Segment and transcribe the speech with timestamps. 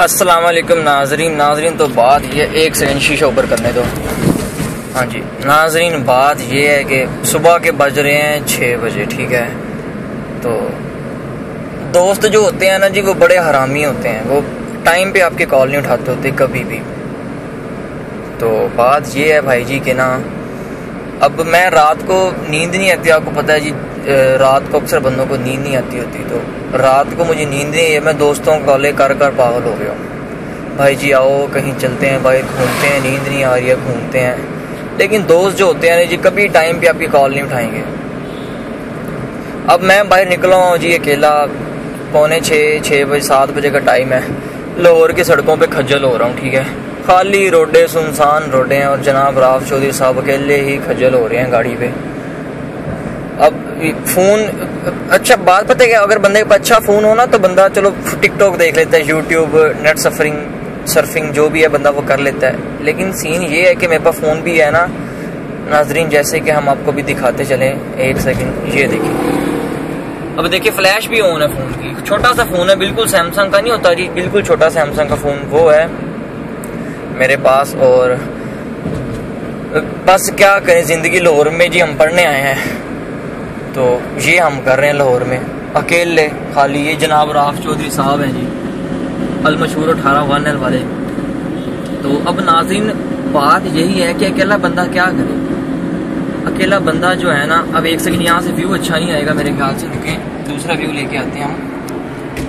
[0.00, 3.82] السلام علیکم ناظرین ناظرین تو بات یہ ایک سیکنڈ شیشہ اوپر کرنے دو۔
[4.94, 9.32] ہاں جی ناظرین بات یہ ہے کہ صبح کے بج رہے ہیں چھ بجے، ٹھیک
[9.32, 9.48] ہے؟
[10.42, 10.68] تو
[11.94, 14.40] دوست جو ہوتے ہیں نا جی وہ بڑے حرامی ہوتے ہیں۔ وہ
[14.84, 16.80] ٹائم پہ آپ کے کال نہیں اٹھاتے ہوتے کبھی بھی۔
[18.38, 20.18] تو بات یہ ہے بھائی جی کہ نا،
[21.20, 23.70] اب میں رات کو نیند نہیں آتی، آپ کو پتہ ہے جی
[24.40, 26.38] رات کو اکثر بندوں کو نیند نہیں آتی ہوتی، تو
[26.78, 29.90] رات کو مجھے نیند نہیں ہے میں دوستوں کو کالے کر کر پاگل ہو گیا
[29.90, 30.10] ہوں۔
[30.76, 34.20] بھائی جی آؤ، کہیں چلتے ہیں، بھائی گھومتے ہیں، نیند نہیں آ رہی ہے، گھومتے
[34.20, 34.36] ہیں۔
[34.96, 37.80] لیکن دوست جو ہوتے ہیں جی کبھی ٹائم پہ آپ کی کال نہیں اٹھائیں گے۔
[39.66, 41.46] اب میں باہر نکلا ہوں جی اکیلا،
[42.12, 44.20] پونے چھ چھ بجے، سات بجے کا ٹائم ہے۔
[44.76, 46.62] لاہور کی سڑکوں پہ کھجل ہو رہا ہوں، ٹھیک ہے۔
[47.06, 51.36] خالی روڈے سنسان روڈے ہیں اور جناب راف چودھری صاحب اکیلے ہی کھجل ہو رہے
[51.36, 51.88] ہیں گاڑی پہ۔
[53.40, 53.54] اب
[54.06, 54.40] فون
[55.10, 57.90] اچھا بات پتہ کیا اگر بندے پاس اچھا فون ہو نا تو بندہ چلو
[58.20, 60.36] ٹک ٹاک دیکھ لیتا ہے، یوٹیوب، نیٹ سفرنگ
[60.86, 64.04] سرفنگ جو بھی ہے بندہ وہ کر لیتا ہے۔ لیکن سین یہ ہے کہ میرے
[64.04, 64.86] پاس فون بھی ہے نا،
[65.66, 69.30] ناظرین جیسے کہ ہم آپ کو بھی دکھاتے چلیں۔ ایک سیکنڈ، یہ دیکھیں۔
[70.36, 73.60] اب دیکھیں، فلیش بھی آن ہے فون کی۔ چھوٹا سا فون ہے، بالکل سیمسنگ کا
[73.60, 75.86] نہیں ہوتا جی بالکل چھوٹا سیمسنگ کا فون وہ ہے۔
[77.10, 78.10] میرے پاس اور
[80.04, 82.89] بس کیا کریں، زندگی لاہور میں جی ہم پڑھنے آئے ہیں۔
[83.72, 85.38] تو یہ ہم کر رہے ہیں لاہور میں۔
[85.74, 88.46] اکیلے، خالی یہ جناب راف چودھری صاحب ہیں جی۔
[89.44, 90.78] المشہور اٹھارہ ون ایل والے۔
[92.02, 92.90] تو اب ناظرین،
[93.32, 95.34] بات یہی ہے کہ اکیلا بندہ کیا کرے۔
[96.46, 99.32] اکیلا بندہ جو ہے نا، اب ایک سیکنڈ یہاں سے ویو اچھا نہیں آئے گا
[99.32, 100.18] میرے خیال سے رکیں
[100.50, 101.54] دوسرا ویو لے کے آتے ہیں ہم۔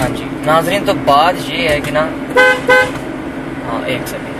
[0.00, 4.34] ہاں جی۔ ناظرین، تو بات یہ ہے کہ نا۔ ہاں ایک سیکنڈ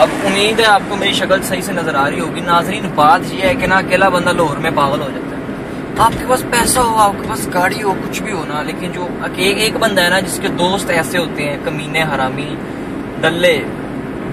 [0.00, 3.20] اب امید ہے آپ کو میری شکل صحیح سے نظر آ رہی ہوگی۔ ناظرین، بات
[3.34, 5.37] یہ ہے کہ نا، اکیلا بندہ لاہور میں پاگل ہو جاتا ہے۔
[5.98, 8.92] آپ کے پاس پیسہ ہو، آپ کے پاس گاڑی ہو، کچھ بھی ہو نا، لیکن
[8.92, 12.54] جو ایک ایک بندہ ہے نا، جس کے دوست ایسے ہوتے ہیں، کمینے، حرامی
[13.20, 13.62] ڈلے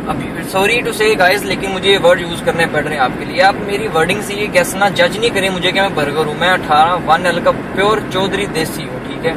[0.08, 3.12] ابھی سوری ٹو سے گائز لیکن مجھے یہ ورڈ یوز کرنے پڑ رہے ہیں آپ
[3.20, 6.26] کے لیے۔ آپ میری ورڈنگ سے یہ کیسنا جج نہیں کریں، مجھے کہ میں برگر
[6.26, 9.34] ہوں۔ میں اٹھارہ، ون ایل کا پیور چودھری دیسی ہوں، ٹھیک ہے؟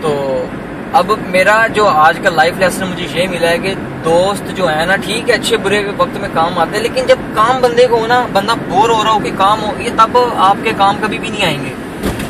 [0.00, 0.44] تو
[0.92, 3.74] اب میرا جو آج کا لائف لیسن مجھے یہ ملا ہے کہ
[4.04, 7.16] دوست جو ہے نا، ٹھیک ہے، اچھے برے وقت میں کام آتے ہیں، لیکن جب
[7.34, 10.56] کام بندے کو ہونا، بندہ بور ہو رہا ہو کہ کام ہو، یہ تب آپ
[10.62, 11.74] کے کام کبھی بھی نہیں آئیں گے۔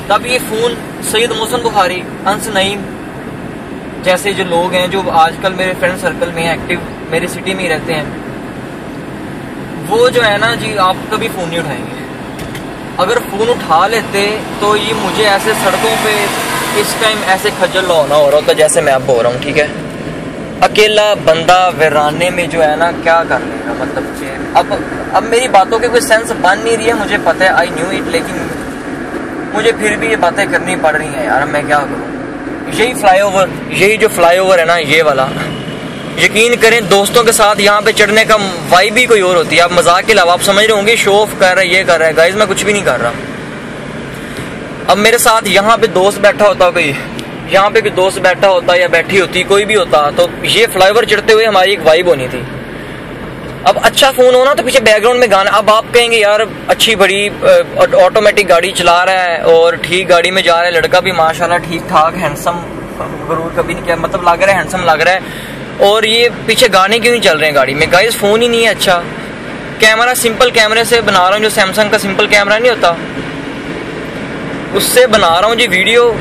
[0.06, 0.74] تب یہ فون
[1.10, 2.82] سید محسن بخاری، انس نعیم
[4.02, 6.78] جیسے جو لوگ ہیں، جو آج کل میرے فرینڈ سرکل میں ایکٹیو
[7.10, 8.04] میری سٹی میں ہی رہتے ہیں۔
[9.88, 12.04] وہ جو ہے نا جی آپ کبھی فون نہیں اٹھائیں گے۔
[12.96, 16.26] اگر فون اٹھا لیتے تو یہ مجھے ایسے سڑکوں پہ
[16.76, 19.58] اس ٹائم ایسے کھجل ہونا ہو رہا ہوتا جیسے میں اب ہو رہا ہوں، ٹھیک
[19.58, 19.66] ہے؟
[20.60, 24.74] اکیلا بندہ ویرانے میں جو ہے نا، کیا کر لے گا؟ مطلب کہ اب
[25.12, 27.88] اب میری باتوں کی کوئی سینس بن نہیں رہی ہے، مجھے پتہ ہے آئی نیو
[27.90, 28.46] اٹ لیکن
[29.54, 32.10] مجھے پھر بھی یہ باتیں کرنی پڑ رہی ہیں، یار، میں کیا کروں؟
[32.72, 35.26] یہی فلائی اوور یہی جو فلائی اوور ہے نا، یہ والا۔
[36.22, 38.36] یقین کریں، دوستوں کے ساتھ یہاں پہ چڑھنے کا
[38.68, 40.96] وائی بھی کوئی اور ہوتی ہے۔ آپ مذاق کے علاوہ، آپ سمجھ رہے ہوں گے،
[40.96, 43.10] شو آف کر رہے یہ کر رہا ہے۔ گائز میں کچھ بھی نہیں کر رہا۔
[44.90, 46.92] اب میرے ساتھ یہاں پہ دوست بیٹھا ہوتا کوئی،
[47.48, 50.90] یہاں پہ کوئی دوست بیٹھا ہوتا یا بیٹھی ہوتی، کوئی بھی ہوتا، تو یہ فلائی
[50.90, 52.40] اوور چڑھتے ہوئے ہماری ایک وائب ہونی تھی۔
[53.64, 56.40] اب اچھا فون ہونا تو پیچھے بیک گراؤنڈ میں گانا، اب آپ کہیں گے یار
[56.66, 57.28] اچھی بڑی
[58.04, 61.44] آٹومیٹک گاڑی چلا رہا ہے اور ٹھیک گاڑی میں جا رہا ہے، لڑکا بھی ماشاء
[61.44, 62.58] اللہ ٹھیک ٹھاک ہینڈسم
[63.28, 65.18] غرور کبھی نہیں کیا مطلب لگ رہا ہے ہینڈسم لگ رہا ہے۔
[65.78, 68.64] اور یہ پیچھے گانے کیوں نہیں چل رہے ہیں گاڑی میں؟ گائز فون ہی نہیں
[68.64, 69.02] ہے اچھا۔
[69.78, 72.94] کیمرہ سمپل کیمرے سے بنا رہا ہوں جو سیمسنگ کا سمپل کیمرہ نہیں ہوتا۔
[74.72, 76.12] اس سے بنا رہا ہوں جی ویڈیو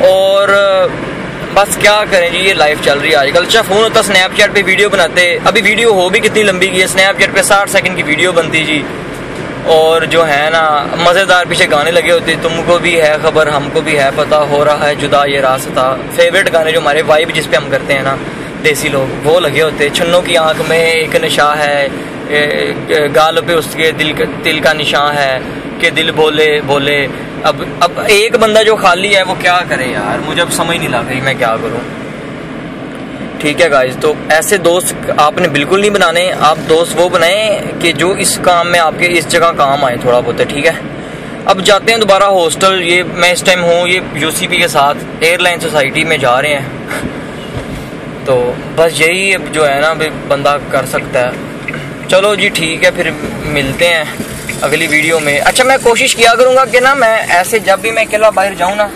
[0.00, 0.48] اور،
[1.54, 4.36] بس کیا کریں جی یہ لائف چل رہی ہے آج کل۔ اچھا فون ہوتا اسنیپ
[4.36, 7.42] چیٹ پہ ویڈیو بناتے۔ ابھی ویڈیو ہو بھی کتنی لمبی کی ہے۔ اسنیپ چیٹ پہ
[7.42, 8.82] ساٹھ سیکنڈ کی ویڈیو بنتی جی۔
[9.64, 13.68] اور جو ہے نا، مزیدار پیچھے گانے لگے ہوتے۔ تم کو بھی ہے خبر، ہم
[13.72, 17.30] کو بھی ہے پتہ، ہو رہا ہے جدا یہ راستہ۔ فیوریٹ گانے جو ہمارے وائب
[17.34, 18.16] جس پہ ہم کرتے ہیں نا،
[18.64, 21.88] دیسی لوگ، وہ لگے ہوتے۔ چھنوں کی آنکھ میں ایک نشاں ہے
[23.14, 24.12] گال پہ اس کے دل
[24.44, 25.38] دل کا نشان ہے۔
[25.80, 27.06] کہ دل بولے بولے،
[27.42, 30.88] اب اب ایک بندہ جو خالی ہے وہ کیا کرے یار؟ مجھے اب سمجھ نہیں
[30.88, 31.80] لگ رہی میں کیا کروں۔
[33.38, 37.60] ٹھیک ہے گائز تو ایسے دوست آپ نے بالکل نہیں بنانے، آپ دوست وہ بنائیں
[37.80, 40.72] کہ جو اس کام میں آپ کے اس جگہ کام آئے تھوڑا بہت، ٹھیک ہے؟
[41.44, 44.68] اب جاتے ہیں دوبارہ ہاسٹل یہ میں اس ٹائم ہوں، یہ یو سی پی کے
[44.68, 46.68] ساتھ ایئر لائن سوسائٹی میں جا رہے ہیں۔
[48.24, 49.94] تو بس یہی جو ہے نا
[50.28, 51.30] بندہ کر سکتا ہے۔
[52.08, 53.10] چلو جی ٹھیک ہے، پھر
[53.44, 54.04] ملتے ہیں۔
[54.62, 57.90] اگلی ویڈیو میں۔ اچھا میں کوشش کیا کروں گا کہ نا میں ایسے جب بھی
[57.90, 58.86] میں اکیلا باہر جاؤں نا،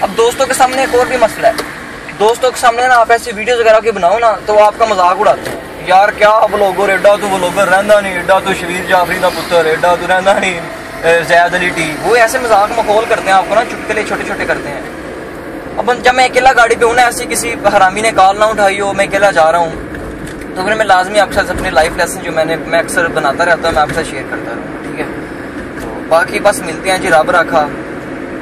[0.00, 1.72] اب دوستوں کے سامنے ایک اور بھی مسئلہ ہے۔
[2.18, 5.20] دوستوں کے سامنے نا آپ ایسی ویڈیوز وغیرہ کی بناؤ نا تو آپ کا مذاق
[5.20, 9.28] اڑاتے ہیں۔ یار، کیا بلوگر ایڈا تو بلوگر رہندا نہیں، ایڈا تو شبیر جعفری دا
[9.28, 10.60] پتر، ایڈا تو رہندا نہیں
[11.28, 14.44] زید علی ٹی۔ وہ ایسے مذاق مخول کرتے ہیں، آپ کو نا چٹکلے چھوٹے چھوٹے
[14.44, 14.80] کرتے ہیں۔
[15.78, 18.80] اب جب میں اکیلا گاڑی پہ ہوں نا، ایسی کسی حرامی نے کال نہ اٹھائی
[18.80, 19.74] ہو، میں اکیلا جا رہا ہوں،
[20.56, 23.08] تو پھر میں لازمی آپ کے ساتھ اپنے لائف لیسن جو میں نے، میں اکثر
[23.08, 24.63] بناتا رہتا ہوں، میں آپ کے ساتھ شیئر کرتا رہوں
[26.14, 27.66] باقی بس ملتے ہیں جی رب رکھا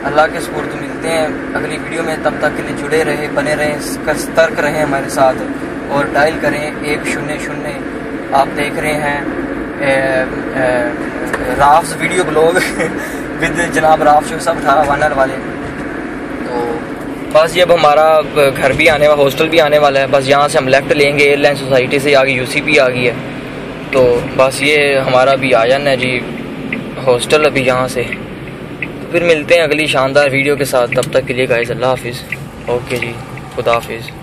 [0.04, 3.54] اللہ کے سپورٹ ملتے ہیں۔ اگلی ویڈیو میں تب تک کے لیے جڑے رہے، بنے
[3.54, 5.36] رہیں سترک رہیں ہمارے ساتھ۔
[5.88, 7.78] اور ڈائل کریں، ایک شنیہ شنیہ
[8.32, 9.20] آپ دیکھ رہے ہیں
[11.58, 12.56] رافز ویڈیو بلاگ۔
[13.42, 15.36] ود جناب راف جو سب اٹھارہ وانر والے
[16.46, 16.78] تو
[17.32, 18.20] بس یہ اب ہمارا
[18.56, 21.19] گھر بھی آنے والا، ہاسٹل بھی آنے والا ہے۔ بس یہاں سے ہم لیفٹ لیں
[21.19, 23.14] گے ایئر لائن سوسائٹی سے آگے، یو سی پی آ گئی ہے۔
[23.90, 26.20] تو بس یہ ہمارا بھی آ جانا ہے جی۔
[27.06, 28.02] ہاسٹل ابھی یہاں سے۔
[29.10, 32.22] پھر ملتے ہیں اگلی شاندار ویڈیو کے ساتھ۔ تب تک کے لیے گائز اللہ حافظ۔
[32.66, 33.12] اوکے جی
[33.56, 34.21] خدا حافظ۔